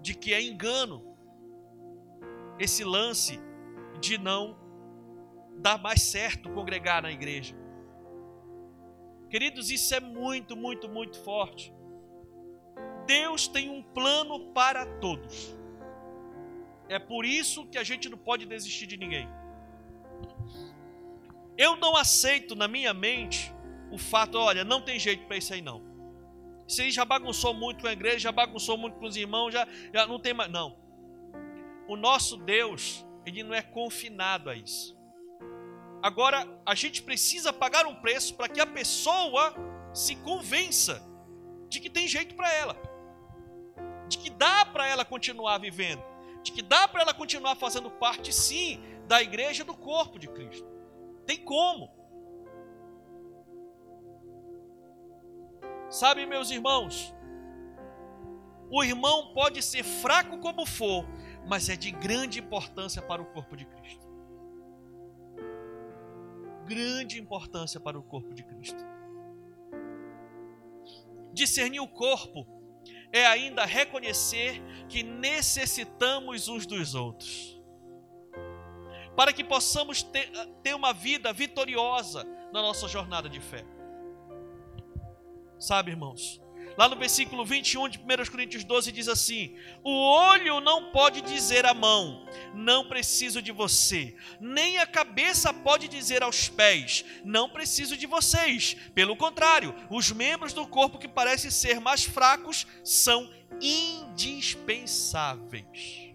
[0.03, 1.17] de que é engano
[2.59, 3.39] esse lance
[4.01, 4.59] de não
[5.59, 7.55] dar mais certo congregar na igreja.
[9.29, 11.73] Queridos, isso é muito, muito, muito forte.
[13.07, 15.60] Deus tem um plano para todos.
[16.91, 19.29] É por isso que a gente não pode desistir de ninguém.
[21.57, 23.55] Eu não aceito na minha mente
[23.93, 25.81] o fato, olha, não tem jeito para isso aí não.
[26.67, 29.69] Se ele já bagunçou muito com a igreja, já bagunçou muito com os irmãos, já,
[29.95, 30.51] já não tem mais.
[30.51, 30.77] Não.
[31.87, 34.99] O nosso Deus, ele não é confinado a isso.
[36.03, 39.55] Agora, a gente precisa pagar um preço para que a pessoa
[39.95, 41.01] se convença
[41.69, 42.77] de que tem jeito para ela,
[44.09, 46.03] de que dá para ela continuar vivendo,
[46.43, 50.67] de que dá para ela continuar fazendo parte, sim, da igreja do corpo de Cristo.
[51.27, 51.91] Tem como.
[55.89, 57.15] Sabe, meus irmãos,
[58.71, 61.05] o irmão pode ser fraco como for,
[61.47, 64.11] mas é de grande importância para o corpo de Cristo.
[66.71, 68.79] grande importância para o corpo de Cristo.
[71.33, 72.47] Discernir o corpo
[73.13, 77.61] é ainda reconhecer que necessitamos uns dos outros.
[79.17, 80.31] Para que possamos ter,
[80.63, 83.65] ter uma vida vitoriosa na nossa jornada de fé.
[85.59, 86.41] Sabe, irmãos?
[86.81, 91.67] Lá no versículo 21 de 1 Coríntios 12 diz assim: O olho não pode dizer
[91.67, 97.99] à mão, não preciso de você, nem a cabeça pode dizer aos pés, não preciso
[97.99, 98.79] de vocês.
[98.95, 106.15] Pelo contrário, os membros do corpo que parecem ser mais fracos são indispensáveis.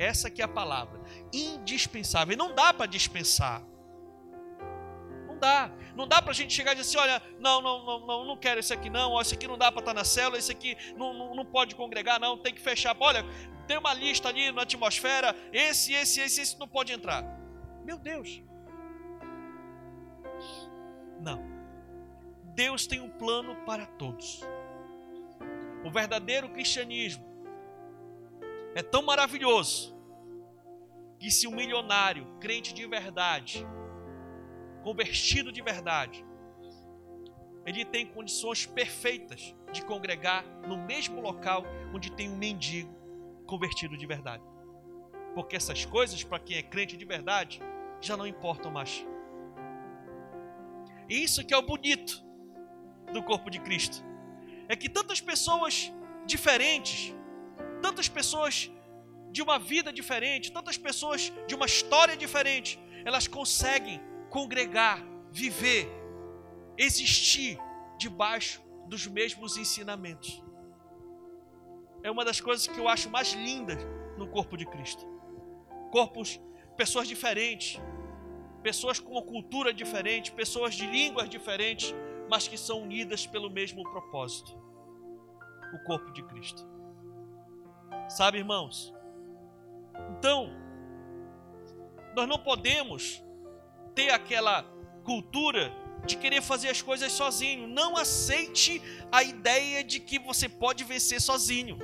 [0.00, 1.00] Essa aqui é a palavra,
[1.32, 2.36] indispensável.
[2.36, 3.62] Não dá para dispensar.
[5.28, 5.70] Não dá.
[5.94, 8.36] Não dá para a gente chegar e dizer assim, olha, não, não, não, não, não
[8.36, 10.76] quero esse aqui não, esse aqui não dá para estar tá na célula, esse aqui
[10.96, 12.96] não, não, não pode congregar, não, tem que fechar.
[12.98, 13.24] Olha,
[13.66, 17.22] tem uma lista ali na atmosfera, esse, esse, esse, esse não pode entrar.
[17.84, 18.42] Meu Deus.
[21.20, 21.42] Não.
[22.54, 24.40] Deus tem um plano para todos.
[25.84, 27.24] O verdadeiro cristianismo
[28.74, 29.94] é tão maravilhoso
[31.18, 33.66] que se um milionário, crente de verdade,
[34.84, 36.22] convertido de verdade,
[37.64, 42.94] ele tem condições perfeitas de congregar no mesmo local onde tem um mendigo
[43.46, 44.44] convertido de verdade.
[45.34, 47.62] Porque essas coisas, para quem é crente de verdade,
[47.98, 49.04] já não importam mais.
[51.08, 52.22] E isso que é o bonito
[53.10, 54.04] do corpo de Cristo.
[54.68, 55.90] É que tantas pessoas
[56.26, 57.14] diferentes,
[57.80, 58.70] tantas pessoas
[59.32, 64.00] de uma vida diferente, tantas pessoas de uma história diferente, elas conseguem
[64.34, 65.88] congregar, viver,
[66.76, 67.56] existir
[67.96, 70.42] debaixo dos mesmos ensinamentos.
[72.02, 73.78] É uma das coisas que eu acho mais lindas
[74.18, 75.06] no corpo de Cristo.
[75.92, 76.40] Corpos,
[76.76, 77.80] pessoas diferentes,
[78.60, 81.94] pessoas com uma cultura diferente, pessoas de línguas diferentes,
[82.28, 84.60] mas que são unidas pelo mesmo propósito
[85.72, 86.66] o corpo de Cristo.
[88.08, 88.92] Sabe, irmãos?
[90.18, 90.50] Então,
[92.16, 93.23] nós não podemos
[93.94, 94.62] ter aquela
[95.04, 95.72] cultura
[96.06, 97.66] de querer fazer as coisas sozinho.
[97.66, 101.78] Não aceite a ideia de que você pode vencer sozinho.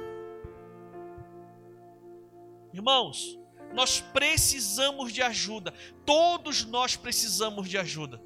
[2.73, 3.38] Irmãos,
[3.73, 5.73] nós precisamos de ajuda.
[6.05, 8.20] Todos nós precisamos de ajuda.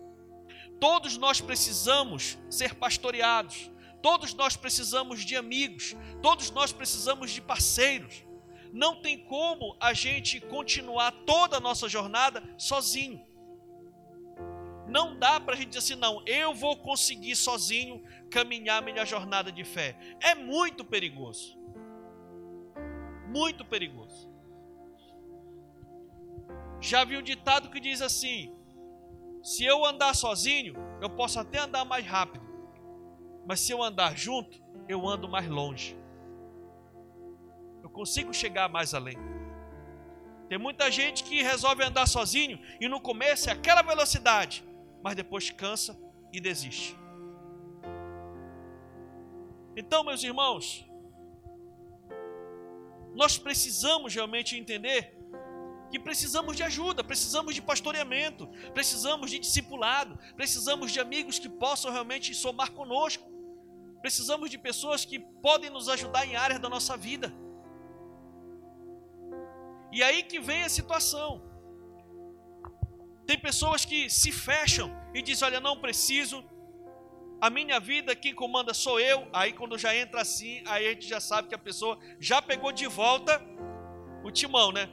[0.81, 3.71] Todos nós precisamos ser pastoreados.
[4.03, 5.97] Todos nós precisamos de amigos.
[6.23, 8.25] Todos nós precisamos de parceiros.
[8.73, 13.25] Não tem como a gente continuar toda a nossa jornada sozinho.
[14.95, 19.51] Não dá para a gente dizer assim, não, eu vou conseguir sozinho caminhar minha jornada
[19.51, 19.97] de fé.
[20.21, 21.59] É muito perigoso.
[23.27, 24.31] Muito perigoso.
[26.81, 28.55] Já vi um ditado que diz assim:
[29.43, 32.47] se eu andar sozinho, eu posso até andar mais rápido,
[33.45, 35.99] mas se eu andar junto, eu ando mais longe.
[37.83, 39.17] Eu consigo chegar mais além.
[40.49, 44.63] Tem muita gente que resolve andar sozinho e no começo é aquela velocidade,
[45.05, 45.93] mas depois cansa
[46.33, 46.97] e desiste.
[49.77, 50.65] Então, meus irmãos,
[53.15, 55.15] nós precisamos realmente entender
[55.91, 61.93] que precisamos de ajuda, precisamos de pastoreamento, precisamos de discipulado, precisamos de amigos que possam
[61.93, 63.31] realmente somar conosco,
[64.01, 67.31] precisamos de pessoas que podem nos ajudar em áreas da nossa vida.
[69.93, 71.54] E aí que vem a situação.
[73.27, 76.45] Tem pessoas que se fecham e dizem: Olha, não preciso,
[77.41, 79.27] a minha vida quem comanda sou eu.
[79.33, 82.73] Aí quando já entra assim, aí a gente já sabe que a pessoa já pegou
[82.73, 83.43] de volta
[84.23, 84.89] o timão, né?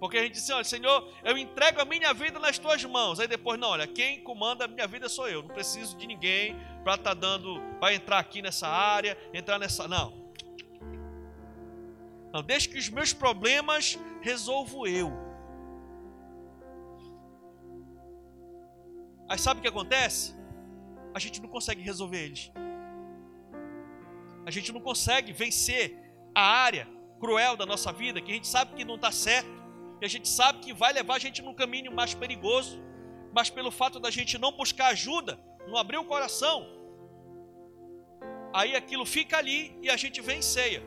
[0.00, 3.20] Porque a gente diz assim, olha, Senhor, eu entrego a minha vida nas tuas mãos.
[3.20, 5.42] Aí depois, não, olha, quem comanda a minha vida sou eu.
[5.42, 9.86] Não preciso de ninguém para estar tá dando, para entrar aqui nessa área, entrar nessa.
[9.86, 10.32] Não.
[12.32, 15.12] Não, deixa que os meus problemas resolvo eu.
[19.32, 20.34] Aí sabe o que acontece?
[21.14, 22.52] A gente não consegue resolver eles.
[24.44, 25.84] A gente não consegue vencer
[26.34, 26.86] a área
[27.18, 29.48] cruel da nossa vida, que a gente sabe que não está certo,
[29.98, 32.78] que a gente sabe que vai levar a gente num caminho mais perigoso,
[33.32, 36.66] mas pelo fato da gente não buscar ajuda, não abrir o coração,
[38.52, 40.82] aí aquilo fica ali e a gente vem em ceia.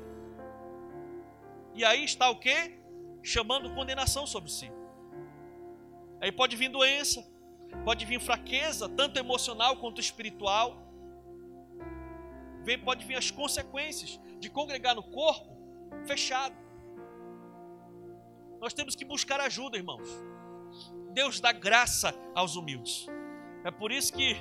[1.74, 2.78] E aí está o que?
[3.24, 4.72] Chamando condenação sobre si.
[6.22, 7.26] Aí pode vir doença,
[7.84, 10.82] pode vir fraqueza, tanto emocional quanto espiritual.
[12.64, 15.56] Vem, pode vir as consequências de congregar no corpo
[16.06, 16.56] fechado.
[18.60, 20.10] Nós temos que buscar ajuda, irmãos.
[21.12, 23.08] Deus dá graça aos humildes.
[23.64, 24.36] É por isso que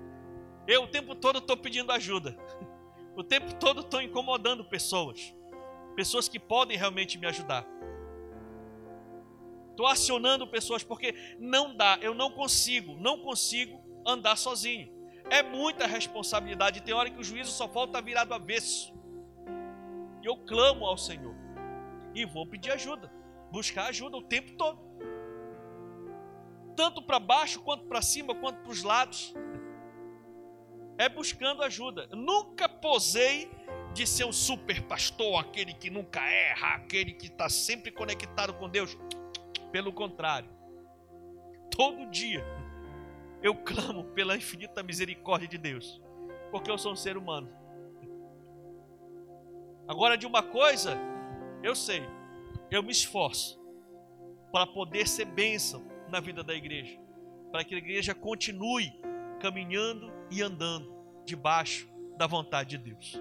[0.66, 2.36] eu o tempo todo estou pedindo ajuda.
[3.16, 5.34] O tempo todo estou incomodando pessoas.
[5.94, 7.66] Pessoas que podem realmente me ajudar.
[9.70, 14.92] Estou acionando pessoas porque não dá, eu não consigo, não consigo andar sozinho.
[15.30, 16.82] É muita responsabilidade.
[16.82, 18.92] Tem hora que o juízo só falta virar do avesso.
[20.22, 21.34] E eu clamo ao Senhor.
[22.14, 23.10] E vou pedir ajuda.
[23.50, 24.80] Buscar ajuda o tempo todo.
[26.76, 29.34] Tanto para baixo, quanto para cima, quanto para os lados.
[30.98, 32.08] É buscando ajuda.
[32.10, 33.50] Eu nunca posei
[33.94, 38.68] de ser um super pastor, aquele que nunca erra, aquele que está sempre conectado com
[38.68, 38.96] Deus.
[39.72, 40.50] Pelo contrário,
[41.70, 42.44] todo dia
[43.42, 46.00] eu clamo pela infinita misericórdia de Deus,
[46.50, 47.48] porque eu sou um ser humano.
[49.88, 50.96] Agora, de uma coisa,
[51.62, 52.02] eu sei,
[52.70, 53.60] eu me esforço
[54.52, 56.98] para poder ser bênção na vida da igreja,
[57.50, 58.92] para que a igreja continue
[59.40, 63.20] caminhando e andando debaixo da vontade de Deus.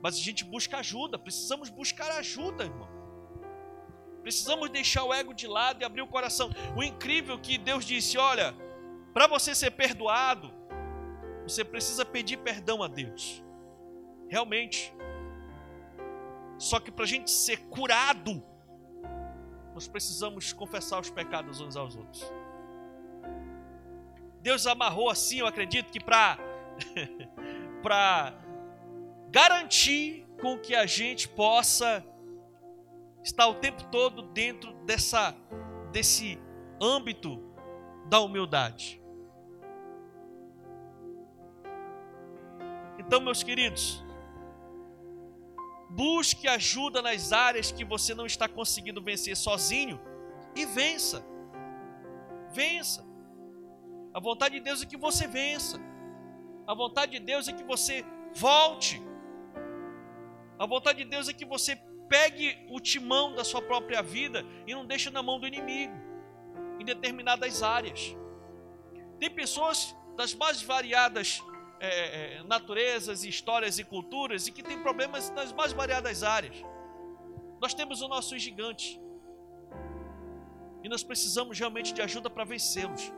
[0.00, 2.97] Mas a gente busca ajuda, precisamos buscar ajuda, irmão.
[4.28, 6.50] Precisamos deixar o ego de lado e abrir o coração.
[6.76, 8.54] O incrível que Deus disse: olha,
[9.14, 10.52] para você ser perdoado,
[11.44, 13.42] você precisa pedir perdão a Deus.
[14.28, 14.94] Realmente.
[16.58, 18.44] Só que para a gente ser curado,
[19.72, 22.30] nós precisamos confessar os pecados uns aos outros.
[24.42, 26.36] Deus amarrou assim, eu acredito que para
[27.82, 28.34] para
[29.30, 32.04] garantir com que a gente possa
[33.28, 35.34] está o tempo todo dentro dessa
[35.92, 36.38] desse
[36.80, 37.42] âmbito
[38.06, 39.00] da humildade.
[42.98, 44.04] Então, meus queridos,
[45.90, 50.00] busque ajuda nas áreas que você não está conseguindo vencer sozinho
[50.54, 51.24] e vença.
[52.52, 53.06] Vença.
[54.12, 55.78] A vontade de Deus é que você vença.
[56.66, 59.02] A vontade de Deus é que você volte.
[60.58, 64.74] A vontade de Deus é que você pegue o timão da sua própria vida e
[64.74, 65.94] não deixe na mão do inimigo
[66.80, 68.16] em determinadas áreas.
[69.18, 71.42] Tem pessoas das mais variadas
[71.80, 76.56] é, naturezas, histórias e culturas e que têm problemas nas mais variadas áreas.
[77.60, 79.00] Nós temos o nosso gigante
[80.82, 83.12] e nós precisamos realmente de ajuda para vencê-los.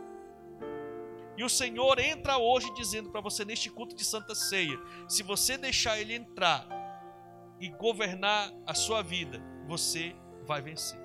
[1.37, 5.57] E o Senhor entra hoje dizendo para você neste culto de Santa Ceia: se você
[5.57, 6.67] deixar Ele entrar
[7.61, 10.99] e governar a sua vida, você vai vencer.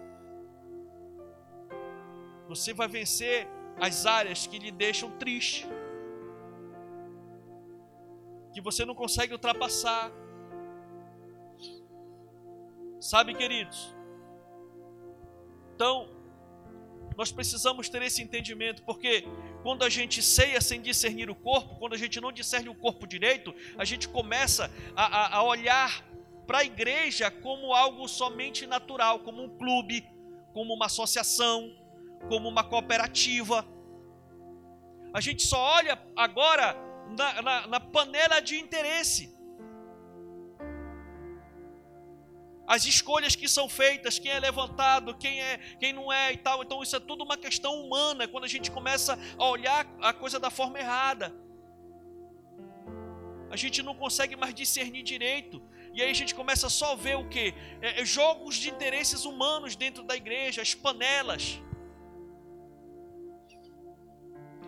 [2.47, 3.47] Você vai vencer
[3.79, 5.67] as áreas que lhe deixam triste,
[8.53, 10.11] que você não consegue ultrapassar.
[13.01, 13.93] Sabe, queridos?
[15.75, 16.09] Então,
[17.17, 19.27] nós precisamos ter esse entendimento, porque
[19.61, 23.05] quando a gente ceia sem discernir o corpo, quando a gente não discerne o corpo
[23.05, 26.03] direito, a gente começa a, a, a olhar
[26.45, 30.07] para a igreja como algo somente natural, como um clube,
[30.53, 31.71] como uma associação,
[32.29, 33.65] como uma cooperativa.
[35.13, 36.75] A gente só olha agora
[37.17, 39.35] na, na, na panela de interesse.
[42.67, 46.63] as escolhas que são feitas, quem é levantado, quem é, quem não é e tal.
[46.63, 50.39] Então isso é tudo uma questão humana quando a gente começa a olhar a coisa
[50.39, 51.33] da forma errada.
[53.49, 55.61] A gente não consegue mais discernir direito.
[55.95, 57.53] E aí a gente começa só a ver o que?
[57.81, 61.61] É, é, jogos de interesses humanos dentro da igreja, as panelas.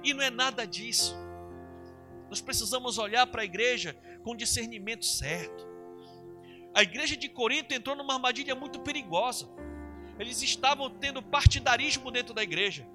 [0.01, 1.13] E não é nada disso.
[2.29, 5.67] Nós precisamos olhar para a igreja com discernimento certo.
[6.73, 9.49] A igreja de Corinto entrou numa armadilha muito perigosa.
[10.17, 12.87] Eles estavam tendo partidarismo dentro da igreja.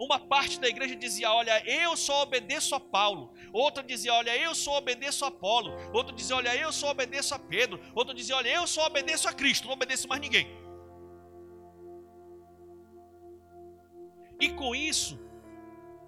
[0.00, 3.34] Uma parte da igreja dizia: Olha, eu só obedeço a Paulo.
[3.52, 5.72] Outra dizia: Olha, eu só obedeço a Apolo.
[5.92, 7.78] Outro dizia: Olha, eu só obedeço a Pedro.
[7.94, 9.66] Outro dizia: Olha, eu só obedeço a Cristo.
[9.66, 10.48] Não obedeço mais ninguém.
[14.40, 15.20] E com isso,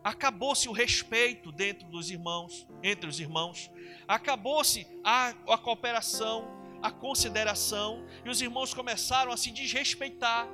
[0.03, 3.71] acabou-se o respeito dentro dos irmãos, entre os irmãos.
[4.09, 6.49] Acabou-se a, a cooperação,
[6.81, 8.07] a consideração.
[8.25, 10.49] E os irmãos começaram a se desrespeitar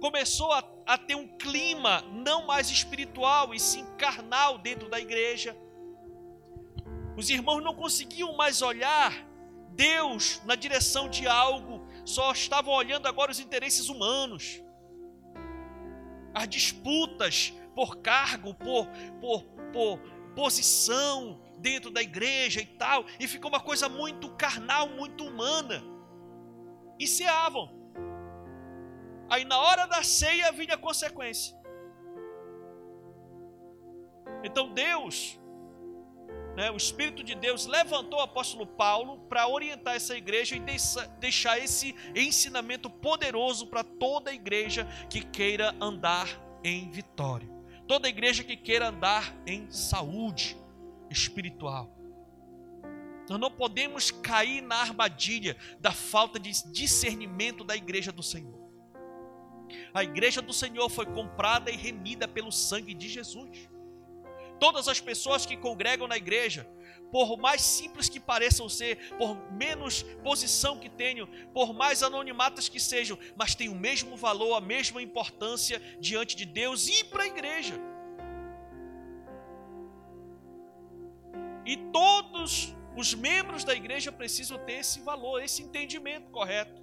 [0.00, 5.56] começou a, a ter um clima não mais espiritual e sim carnal dentro da igreja.
[7.16, 9.12] Os irmãos não conseguiam mais olhar
[9.70, 14.62] Deus na direção de algo, só estavam olhando agora os interesses humanos.
[16.32, 18.88] As disputas por cargo, por,
[19.20, 19.42] por,
[19.72, 19.98] por
[20.34, 25.82] posição dentro da igreja e tal, e ficou uma coisa muito carnal, muito humana.
[26.98, 27.83] E se avam.
[29.34, 31.56] Aí na hora da ceia vinha a consequência.
[34.44, 35.40] Então Deus,
[36.54, 40.62] né, o Espírito de Deus levantou o apóstolo Paulo para orientar essa igreja e
[41.18, 46.28] deixar esse ensinamento poderoso para toda a igreja que queira andar
[46.62, 47.50] em vitória.
[47.88, 50.56] Toda igreja que queira andar em saúde
[51.10, 51.90] espiritual.
[53.28, 58.63] Nós não podemos cair na armadilha da falta de discernimento da igreja do Senhor.
[59.92, 63.68] A igreja do Senhor foi comprada e remida pelo sangue de Jesus.
[64.58, 66.68] Todas as pessoas que congregam na igreja,
[67.10, 72.80] por mais simples que pareçam ser, por menos posição que tenham, por mais anonimatas que
[72.80, 77.26] sejam, mas têm o mesmo valor, a mesma importância diante de Deus e para a
[77.26, 77.74] igreja.
[81.66, 86.82] E todos os membros da igreja precisam ter esse valor, esse entendimento correto.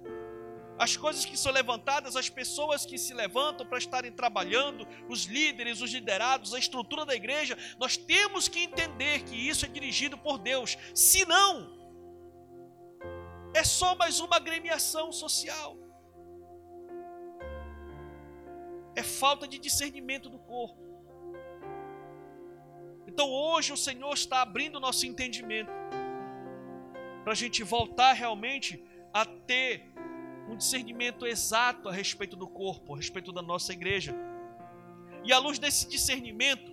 [0.82, 5.80] As coisas que são levantadas, as pessoas que se levantam para estarem trabalhando, os líderes,
[5.80, 10.38] os liderados, a estrutura da igreja, nós temos que entender que isso é dirigido por
[10.38, 10.76] Deus.
[10.92, 11.52] Se não,
[13.54, 15.76] é só mais uma agremiação social.
[18.96, 20.82] É falta de discernimento do corpo.
[23.06, 25.70] Então hoje o Senhor está abrindo nosso entendimento
[27.22, 29.92] para a gente voltar realmente a ter
[30.52, 34.14] um discernimento exato a respeito do corpo, a respeito da nossa igreja.
[35.24, 36.72] E à luz desse discernimento,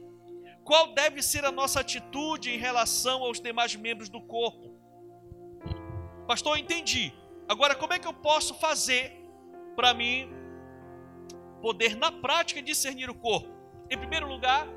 [0.64, 4.76] qual deve ser a nossa atitude em relação aos demais membros do corpo?
[6.28, 7.14] Pastor, eu entendi.
[7.48, 9.14] Agora, como é que eu posso fazer
[9.76, 10.30] para mim
[11.62, 13.50] poder, na prática, discernir o corpo?
[13.90, 14.68] Em primeiro lugar,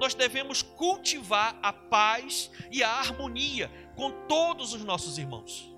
[0.00, 5.74] nós devemos cultivar a paz e a harmonia com todos os nossos irmãos.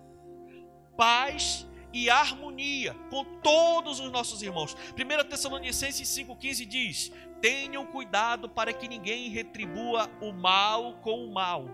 [0.97, 4.77] Paz e harmonia com todos os nossos irmãos.
[4.93, 11.67] 1 Tessalonicenses 5,15 diz: Tenham cuidado para que ninguém retribua o mal com o mal,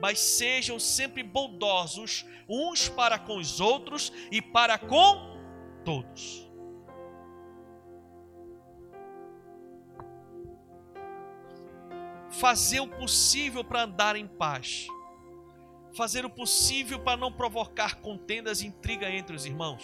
[0.00, 5.36] mas sejam sempre bondosos uns para com os outros e para com
[5.84, 6.46] todos.
[12.36, 14.88] fazer o possível para andar em paz,
[15.96, 19.82] fazer o possível para não provocar contendas e intriga entre os irmãos,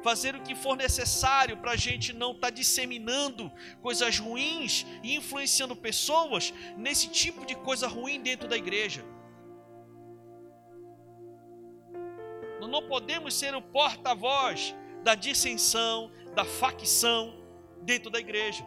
[0.00, 3.50] fazer o que for necessário para a gente não estar tá disseminando
[3.82, 9.04] coisas ruins e influenciando pessoas nesse tipo de coisa ruim dentro da igreja.
[12.60, 17.34] Nós não podemos ser o porta-voz da dissensão, da facção
[17.82, 18.64] dentro da igreja.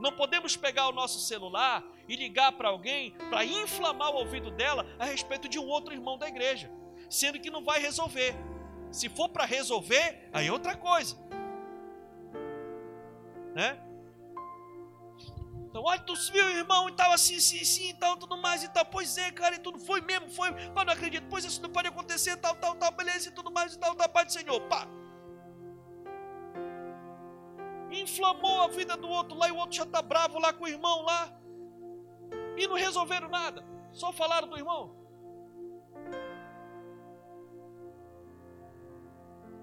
[0.00, 4.84] Não podemos pegar o nosso celular e ligar para alguém para inflamar o ouvido dela
[4.98, 6.68] a respeito de um outro irmão da igreja,
[7.08, 8.34] sendo que não vai resolver.
[8.90, 11.16] Se for para resolver, aí é outra coisa.
[13.54, 13.80] Né?
[15.68, 18.68] Então, olha, tu viu, irmão, e tal, assim, assim, assim, e tal, tudo mais, e
[18.68, 18.84] tal.
[18.86, 20.50] Pois é, cara, e tudo foi mesmo, foi.
[20.50, 23.74] Mas não acredito, pois isso não pode acontecer, tal, tal, tal, beleza, e tudo mais,
[23.74, 24.60] e tal, da paz do Senhor.
[24.62, 24.88] Pá,
[27.92, 30.68] inflamou a vida do outro lá e o outro já está bravo lá com o
[30.68, 31.39] irmão lá.
[32.60, 33.64] E não resolveram nada.
[33.90, 34.94] Só falaram do irmão.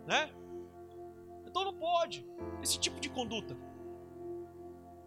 [0.05, 0.33] Né?
[1.45, 2.25] Então não pode
[2.61, 3.55] esse tipo de conduta.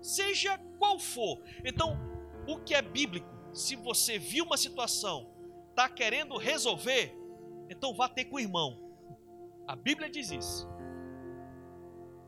[0.01, 1.43] Seja qual for.
[1.65, 1.99] Então,
[2.47, 5.29] o que é bíblico, se você viu uma situação,
[5.71, 7.13] está querendo resolver,
[7.69, 8.79] então vá ter com o irmão.
[9.67, 10.71] A Bíblia diz isso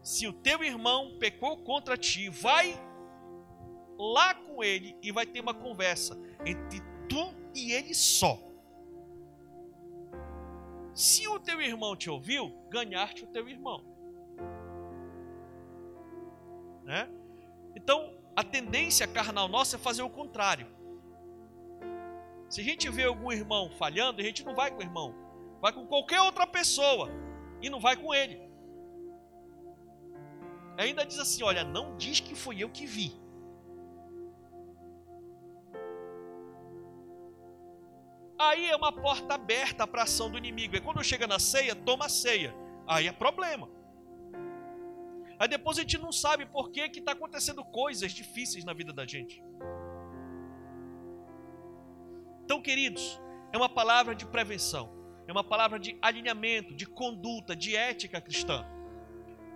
[0.03, 2.75] se o teu irmão pecou contra ti, vai
[3.99, 8.38] lá com ele e vai ter uma conversa entre tu e ele só.
[10.95, 13.84] Se o teu irmão te ouviu, ganhaste o teu irmão.
[16.84, 17.09] Né?
[17.74, 20.66] Então, a tendência carnal nossa é fazer o contrário.
[22.49, 25.14] Se a gente vê algum irmão falhando, a gente não vai com o irmão,
[25.61, 27.09] vai com qualquer outra pessoa
[27.62, 28.43] e não vai com ele.
[30.76, 33.22] Ainda diz assim: olha, não diz que fui eu que vi.
[38.49, 40.76] Aí é uma porta aberta para a ação do inimigo.
[40.76, 42.55] E quando chega na ceia, toma a ceia.
[42.86, 43.68] Aí é problema.
[45.38, 49.07] Aí depois a gente não sabe por que está acontecendo coisas difíceis na vida da
[49.07, 49.43] gente.
[52.45, 53.20] Então, queridos,
[53.53, 54.93] é uma palavra de prevenção,
[55.26, 58.66] é uma palavra de alinhamento, de conduta, de ética cristã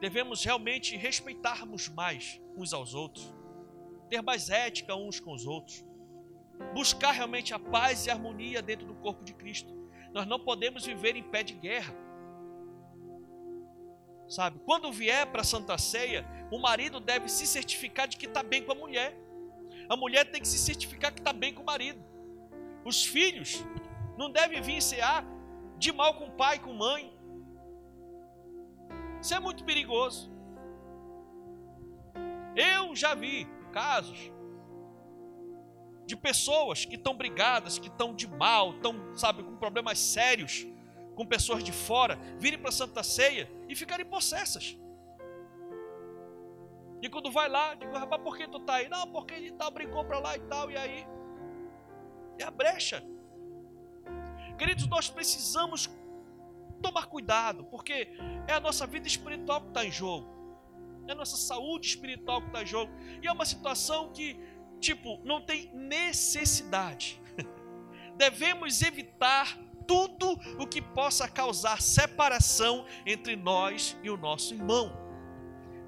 [0.00, 3.34] devemos realmente respeitarmos mais uns aos outros,
[4.08, 5.84] ter mais ética uns com os outros,
[6.74, 9.74] buscar realmente a paz e a harmonia dentro do corpo de Cristo.
[10.12, 11.94] Nós não podemos viver em pé de guerra.
[14.28, 14.58] Sabe?
[14.64, 18.64] Quando vier para a Santa Ceia, o marido deve se certificar de que está bem
[18.64, 19.16] com a mulher.
[19.88, 22.02] A mulher tem que se certificar que está bem com o marido.
[22.84, 23.64] Os filhos
[24.16, 25.24] não devem vir cear
[25.78, 27.12] de mal com o pai, com mãe.
[29.20, 30.30] Isso é muito perigoso.
[32.56, 34.32] Eu já vi casos
[36.06, 40.66] de pessoas que estão brigadas, que estão de mal, estão, sabe, com problemas sérios,
[41.14, 44.78] com pessoas de fora, virem para a Santa Ceia e ficarem possessas.
[47.02, 48.88] E quando vai lá, digo, rapaz, por que tu tá aí?
[48.88, 51.06] Não, porque ele tal, brincou para lá e tal, e aí?
[52.38, 53.02] É a brecha.
[54.56, 55.90] Queridos, nós precisamos
[56.80, 58.08] tomar cuidado, porque
[58.46, 60.26] é a nossa vida espiritual que está em jogo,
[61.06, 62.92] é a nossa saúde espiritual que está em jogo,
[63.22, 64.38] e é uma situação que,
[64.80, 67.20] tipo, não tem necessidade.
[68.16, 74.92] Devemos evitar tudo o que possa causar separação entre nós e o nosso irmão.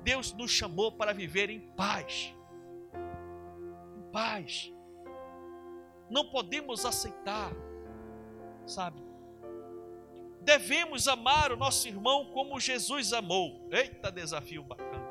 [0.03, 2.35] Deus nos chamou para viver em paz.
[3.97, 4.73] Em paz.
[6.09, 7.53] Não podemos aceitar,
[8.67, 9.03] sabe?
[10.41, 13.69] Devemos amar o nosso irmão como Jesus amou.
[13.71, 15.07] Eita, desafio bacana.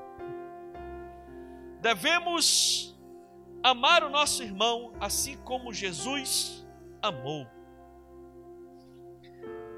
[1.79, 2.96] Devemos
[3.69, 6.65] amar o nosso irmão assim como Jesus
[7.01, 7.47] amou.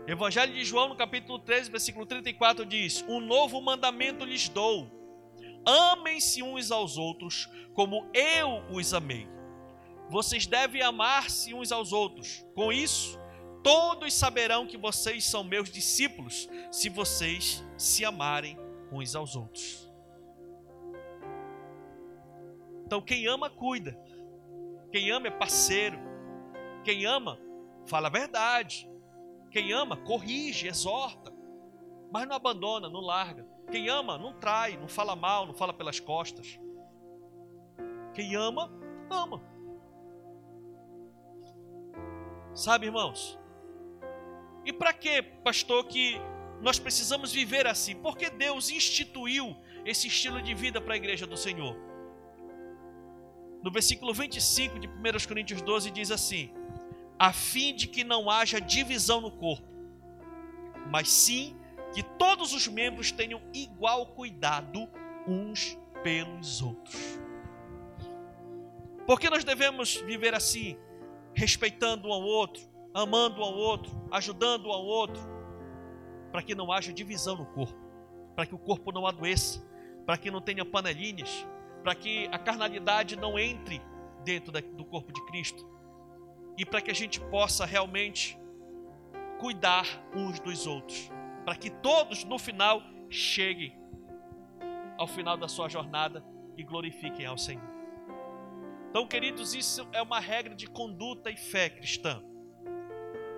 [0.08, 5.00] Evangelho de João, no capítulo 13, versículo 34, diz: Um novo mandamento lhes dou
[5.66, 9.28] Amem-se uns aos outros como eu os amei.
[10.10, 12.46] Vocês devem amar-se uns aos outros.
[12.56, 13.20] Com isso,
[13.64, 18.58] todos saberão que vocês são meus discípulos, se vocês se amarem
[18.92, 19.89] uns aos outros.
[22.90, 23.96] Então, quem ama, cuida.
[24.92, 26.00] Quem ama é parceiro.
[26.84, 27.40] Quem ama,
[27.86, 28.90] fala a verdade.
[29.52, 31.32] Quem ama, corrige, exorta.
[32.12, 33.48] Mas não abandona, não larga.
[33.70, 36.60] Quem ama não trai, não fala mal, não fala pelas costas.
[38.16, 38.74] Quem ama,
[39.08, 39.40] ama.
[42.56, 43.38] Sabe, irmãos?
[44.66, 46.20] E para que, pastor, que
[46.60, 47.96] nós precisamos viver assim?
[47.98, 51.89] Porque Deus instituiu esse estilo de vida para a igreja do Senhor.
[53.62, 54.91] No versículo 25 de 1
[55.28, 56.51] Coríntios 12 diz assim:
[57.20, 59.68] a fim de que não haja divisão no corpo,
[60.89, 61.53] mas sim
[61.93, 64.88] que todos os membros tenham igual cuidado
[65.28, 67.20] uns pelos outros.
[69.05, 70.78] Por que nós devemos viver assim,
[71.34, 72.62] respeitando um ao outro,
[72.93, 75.22] amando um ao outro, ajudando um ao outro,
[76.32, 77.78] para que não haja divisão no corpo,
[78.36, 79.62] para que o corpo não adoeça,
[80.05, 81.45] para que não tenha panelinhas,
[81.84, 83.82] para que a carnalidade não entre
[84.24, 85.68] dentro do corpo de Cristo
[86.58, 88.38] e para que a gente possa realmente
[89.40, 91.10] cuidar uns dos outros
[91.50, 93.76] para que todos no final cheguem
[95.00, 96.24] ao final da sua jornada
[96.56, 97.68] e glorifiquem ao Senhor.
[98.88, 102.22] Então, queridos, isso é uma regra de conduta e fé cristã.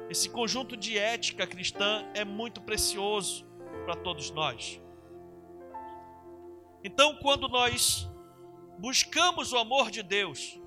[0.10, 3.48] Esse conjunto de ética cristã é muito precioso
[3.86, 4.82] para todos nós.
[6.84, 8.11] Então, quando nós
[8.82, 10.59] buscamos o amor de Deus,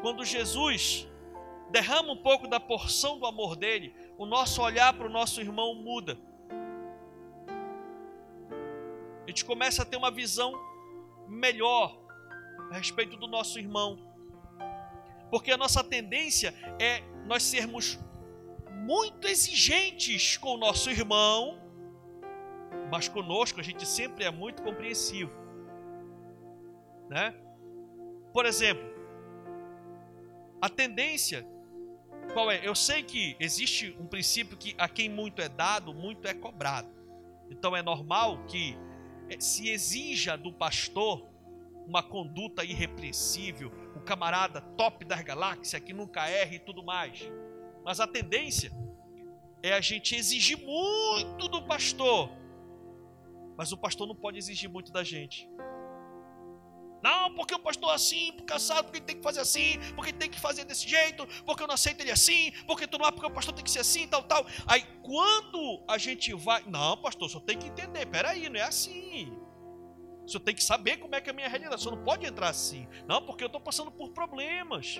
[0.00, 1.06] quando Jesus
[1.70, 5.74] derrama um pouco da porção do amor dele, o nosso olhar para o nosso irmão
[5.74, 6.16] muda.
[9.24, 10.52] a gente começa a ter uma visão
[11.26, 11.98] melhor
[12.70, 13.98] a respeito do nosso irmão.
[15.30, 17.98] Porque a nossa tendência é nós sermos
[18.82, 21.58] muito exigentes com o nosso irmão,
[22.90, 25.32] mas conosco a gente sempre é muito compreensivo.
[27.08, 27.34] Né?
[28.32, 28.84] Por exemplo,
[30.60, 31.46] a tendência
[32.32, 32.66] qual é?
[32.66, 36.88] Eu sei que existe um princípio que a quem muito é dado, muito é cobrado.
[37.50, 38.76] Então é normal que
[39.28, 41.28] é, se exija do pastor
[41.86, 47.30] uma conduta irrepreensível, o camarada top das galáxias que nunca erra e tudo mais.
[47.84, 48.72] Mas a tendência
[49.62, 52.30] é a gente exigir muito do pastor,
[53.56, 55.48] mas o pastor não pode exigir muito da gente.
[57.04, 60.10] Não, porque o pastor é assim, porque cansado, porque ele tem que fazer assim, porque
[60.10, 63.06] ele tem que fazer desse jeito, porque eu não aceito ele assim, porque tu não
[63.06, 64.46] é porque o pastor tem que ser assim, tal, tal.
[64.66, 66.64] Aí quando a gente vai.
[66.66, 69.38] Não, pastor, só tem que entender, peraí, não é assim.
[70.24, 71.76] O senhor tem que saber como é que é a minha realidade.
[71.76, 72.88] O senhor não pode entrar assim.
[73.06, 74.96] Não, porque eu estou passando por problemas.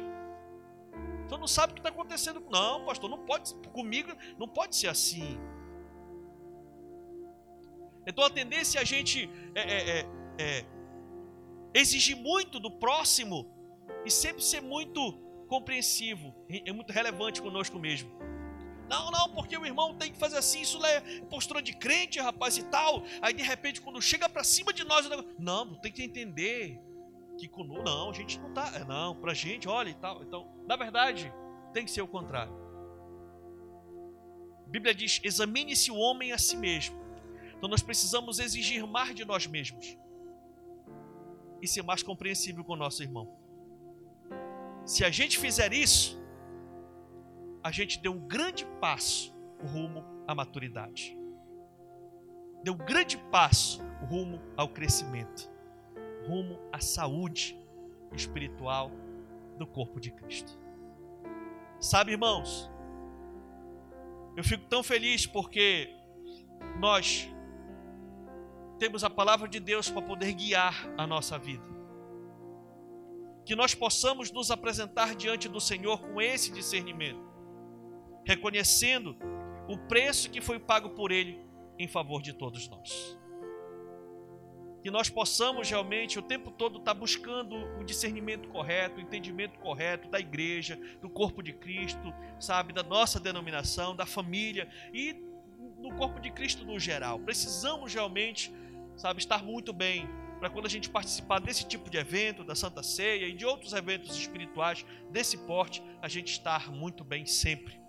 [1.25, 2.45] O senhor não sabe o que está acontecendo.
[2.51, 5.41] Não, pastor, não pode comigo, não pode ser assim.
[8.07, 10.07] Então a tendência é a gente é, é, é,
[10.39, 10.74] é
[11.75, 13.51] exigir muito do próximo
[14.07, 15.13] e sempre ser muito
[15.49, 18.11] compreensivo, é muito relevante conosco mesmo.
[18.89, 22.57] Não, não, porque o irmão tem que fazer assim, isso é postura de crente, rapaz,
[22.57, 23.03] e tal.
[23.21, 25.09] Aí de repente, quando chega para cima de nós,
[25.39, 26.81] não, tem que entender
[27.39, 30.23] que conosco, não, a gente não tá, é, não, pra gente, olha e tal.
[30.23, 31.33] Então, na verdade,
[31.73, 32.53] tem que ser o contrário.
[34.67, 37.03] A Bíblia diz: examine-se o homem a si mesmo.
[37.57, 39.97] Então nós precisamos exigir mais de nós mesmos
[41.65, 43.27] e ser mais compreensível com o nosso irmão.
[44.85, 46.23] Se a gente fizer isso,
[47.63, 49.35] a gente deu um grande passo
[49.73, 51.17] rumo à maturidade.
[52.63, 55.51] Deu um grande passo rumo ao crescimento,
[56.27, 57.59] rumo à saúde
[58.13, 58.91] espiritual
[59.57, 60.59] do corpo de Cristo.
[61.81, 62.71] Sabe, irmãos,
[64.37, 65.97] eu fico tão feliz porque
[66.79, 67.34] nós
[68.85, 71.65] temos a palavra de Deus para poder guiar a nossa vida
[73.47, 77.23] que nós possamos nos apresentar diante do Senhor com esse discernimento,
[78.27, 79.17] reconhecendo
[79.67, 81.41] o preço que foi pago por Ele
[81.79, 83.19] em favor de todos nós.
[84.83, 90.11] Que nós possamos realmente o tempo todo estar buscando o discernimento correto, o entendimento correto
[90.11, 95.25] da igreja, do corpo de Cristo, sabe, da nossa denominação, da família e
[95.85, 97.19] no corpo de Cristo no geral.
[97.19, 98.51] Precisamos realmente,
[98.97, 102.83] sabe, estar muito bem para quando a gente participar desse tipo de evento, da Santa
[102.83, 107.81] Ceia e de outros eventos espirituais desse porte, a gente estar muito bem sempre,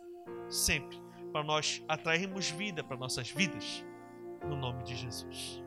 [0.48, 0.98] sempre,
[1.32, 3.84] para nós atrairmos vida para nossas vidas,
[4.48, 5.62] no nome de Jesus.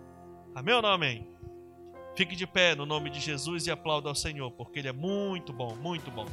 [0.55, 1.28] Amém ou não amém?
[2.16, 5.53] Fique de pé no nome de Jesus e aplauda ao Senhor, porque Ele é muito
[5.53, 6.26] bom, muito bom.